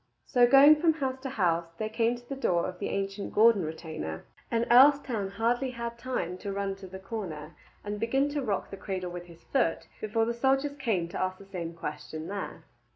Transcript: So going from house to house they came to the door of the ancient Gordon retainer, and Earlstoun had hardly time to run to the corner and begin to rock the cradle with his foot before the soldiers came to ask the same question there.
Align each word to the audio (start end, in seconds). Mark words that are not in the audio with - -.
So 0.25 0.47
going 0.47 0.77
from 0.81 0.93
house 0.93 1.19
to 1.21 1.29
house 1.29 1.73
they 1.77 1.87
came 1.87 2.15
to 2.15 2.27
the 2.27 2.35
door 2.35 2.65
of 2.67 2.79
the 2.79 2.89
ancient 2.89 3.33
Gordon 3.35 3.61
retainer, 3.63 4.25
and 4.49 4.65
Earlstoun 4.71 5.29
had 5.33 5.59
hardly 5.63 5.75
time 5.99 6.39
to 6.39 6.51
run 6.51 6.75
to 6.77 6.87
the 6.87 6.97
corner 6.97 7.55
and 7.83 7.99
begin 7.99 8.27
to 8.29 8.41
rock 8.41 8.71
the 8.71 8.77
cradle 8.77 9.11
with 9.11 9.27
his 9.27 9.43
foot 9.43 9.87
before 9.99 10.25
the 10.25 10.33
soldiers 10.33 10.75
came 10.79 11.07
to 11.09 11.21
ask 11.21 11.37
the 11.37 11.45
same 11.45 11.75
question 11.75 12.29
there. 12.29 12.63